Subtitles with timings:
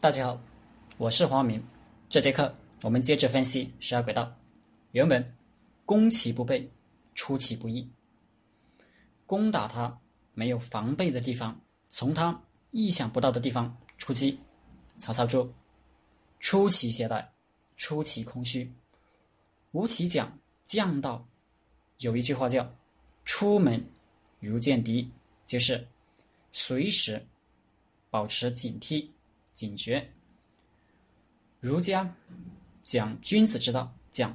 [0.00, 0.42] 大家好，
[0.96, 1.62] 我是黄明。
[2.08, 4.34] 这节课我们接着分析十二轨道。
[4.92, 5.36] 原文：
[5.84, 6.72] 攻其不备，
[7.14, 7.86] 出其不意。
[9.26, 10.00] 攻打他
[10.32, 11.60] 没有防备的地方，
[11.90, 14.40] 从他意想不到的地方出击。
[14.96, 15.52] 曹操说：
[16.38, 17.22] 出其懈怠，
[17.76, 18.72] 出其空虚，
[19.72, 21.28] 吴起讲将道。
[21.98, 22.74] 有一句话叫
[23.26, 23.86] “出门
[24.38, 25.12] 如见敌”，
[25.44, 25.86] 就是
[26.52, 27.22] 随时
[28.08, 29.06] 保持警惕。
[29.60, 30.10] 警觉。
[31.60, 32.10] 儒家
[32.82, 34.34] 讲君子之道，讲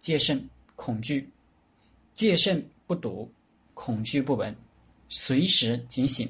[0.00, 1.30] 戒慎恐惧，
[2.12, 3.30] 戒慎不睹，
[3.72, 4.52] 恐惧不闻，
[5.08, 6.28] 随时警醒。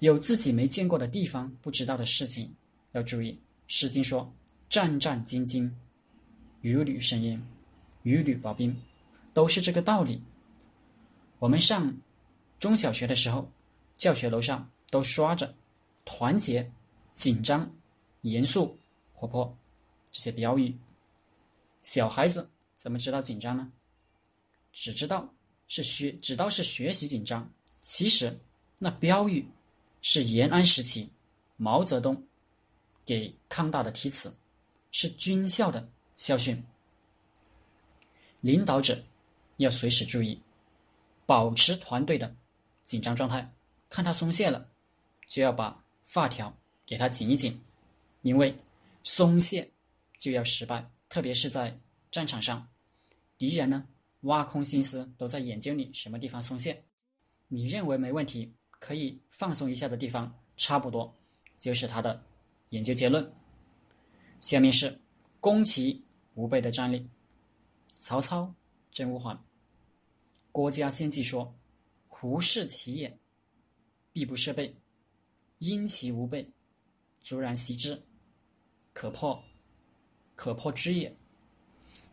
[0.00, 2.52] 有自己没见过的地方，不知道的事情
[2.92, 3.32] 要注意。
[3.66, 4.30] 《诗经》说
[4.68, 5.70] ：“战战兢兢，
[6.60, 7.42] 如履深渊，
[8.02, 8.78] 如履薄冰”，
[9.32, 10.22] 都是这个道理。
[11.38, 11.96] 我们上
[12.60, 13.50] 中小学的时候，
[13.96, 15.54] 教学楼上都刷着
[16.04, 16.70] “团结”。
[17.18, 17.68] 紧张、
[18.20, 18.78] 严肃、
[19.12, 19.58] 活泼，
[20.08, 20.78] 这些标语。
[21.82, 23.72] 小孩子怎么知道紧张呢？
[24.72, 25.28] 只知道
[25.66, 27.52] 是学，知道是学习紧张。
[27.82, 28.38] 其实
[28.78, 29.44] 那标语
[30.00, 31.10] 是延安时期
[31.56, 32.24] 毛泽东
[33.04, 34.32] 给康大的题词，
[34.92, 36.64] 是军校的校训。
[38.42, 39.02] 领导者
[39.56, 40.40] 要随时注意，
[41.26, 42.32] 保持团队的
[42.84, 43.52] 紧张状态。
[43.88, 44.70] 看他松懈了，
[45.26, 46.56] 就要把发条。
[46.88, 47.60] 给他紧一紧，
[48.22, 48.56] 因为
[49.04, 49.70] 松懈
[50.18, 51.78] 就要失败，特别是在
[52.10, 52.66] 战场上，
[53.36, 53.86] 敌人呢
[54.22, 56.82] 挖空心思都在研究你什么地方松懈，
[57.46, 61.14] 你认为没问题可以放松一下的地方，差不多
[61.58, 62.24] 就是他的
[62.70, 63.30] 研究结论。
[64.40, 64.98] 下面是
[65.40, 67.06] 攻其无备的战例。
[68.00, 68.54] 曹操
[68.90, 69.38] 真无缓。
[70.50, 71.54] 郭嘉先记说
[72.08, 73.18] ：“胡适其也，
[74.10, 74.74] 必不设备，
[75.58, 76.50] 因其无备。”
[77.22, 78.00] 卒然袭之，
[78.92, 79.42] 可破，
[80.34, 81.14] 可破之也。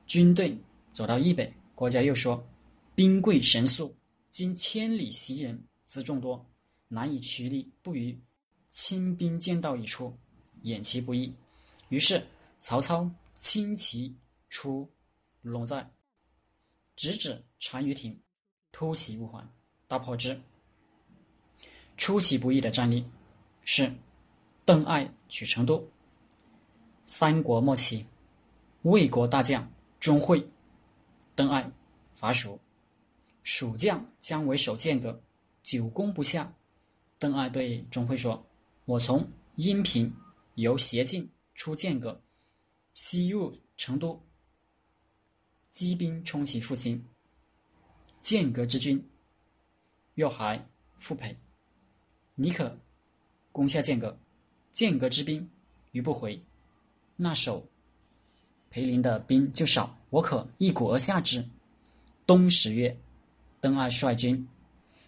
[0.06, 0.58] 军队
[0.92, 2.46] 走到易北，郭嘉又说
[2.94, 3.96] ：“兵贵神速，
[4.30, 6.46] 今千里袭人，辎众多，
[6.88, 8.14] 难以驱力，不如
[8.70, 10.16] 轻兵见道以出，
[10.62, 11.34] 掩其不意。”
[11.90, 12.26] 于是
[12.58, 14.16] 曹操轻骑
[14.50, 14.90] 出
[15.42, 15.90] 龙寨，
[16.96, 18.20] 直指单于庭，
[18.72, 19.48] 突袭无还，
[19.88, 20.40] 大破之。
[21.98, 23.06] 出其不意的战例
[23.64, 23.92] 是。
[24.66, 25.88] 邓艾取成都。
[27.06, 28.08] 三国末期，
[28.82, 30.50] 魏国大将钟会、
[31.36, 31.72] 邓艾
[32.16, 32.60] 伐蜀，
[33.44, 35.22] 蜀将姜维守剑阁，
[35.62, 36.52] 久攻不下。
[37.20, 38.44] 邓艾对钟会说
[38.86, 40.12] ：“我从阴平
[40.56, 42.20] 由斜进出剑阁，
[42.96, 44.20] 西入成都，
[45.72, 47.06] 击兵冲其腹心。
[48.20, 49.08] 剑阁之军
[50.16, 51.38] 若还复培，
[52.34, 52.80] 你可
[53.52, 54.18] 攻下剑阁。”
[54.76, 55.50] 剑阁之兵
[55.94, 56.38] 于不回，
[57.16, 57.66] 那守
[58.70, 61.48] 裴林的兵就少，我可一鼓而下之。
[62.28, 62.98] 冬十月，
[63.62, 64.46] 邓艾率军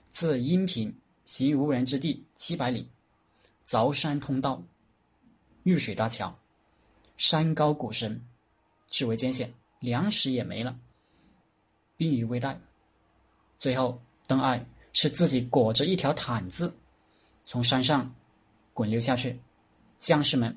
[0.08, 0.96] 自阴平
[1.26, 2.88] 行无人之地七百里，
[3.66, 4.64] 凿山通道，
[5.64, 6.34] 遇水搭桥，
[7.18, 8.26] 山高谷深，
[8.88, 10.80] 至为艰险，粮食也没了，
[11.98, 12.58] 兵于未逮。
[13.60, 16.74] 最后，邓艾是自己裹着一条毯子，
[17.44, 18.16] 从山上
[18.74, 19.38] 滚溜下去。
[19.98, 20.56] 将士们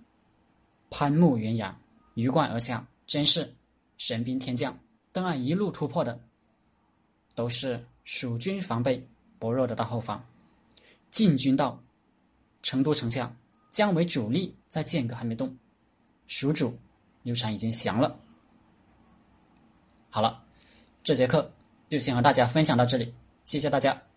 [0.91, 1.77] 攀木悬崖，
[2.15, 3.55] 鱼贯而下，真是
[3.97, 4.79] 神兵天降。
[5.13, 6.21] 邓艾一路突破的
[7.35, 9.07] 都是蜀军防备
[9.39, 10.25] 薄弱的大后方，
[11.11, 11.83] 进军到
[12.63, 13.35] 成都城下，
[13.71, 15.57] 姜维主力在剑阁还没动，
[16.27, 16.79] 蜀主
[17.23, 18.19] 刘禅已经降了。
[20.11, 20.45] 好了，
[21.03, 21.51] 这节课
[21.89, 23.15] 就先和大家分享到这里，
[23.45, 24.10] 谢谢大家。